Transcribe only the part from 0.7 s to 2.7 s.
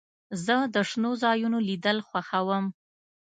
د شنو ځایونو لیدل خوښوم.